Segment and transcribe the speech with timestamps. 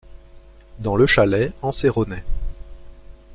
[0.79, 2.23] Dans le chalet en Séronais.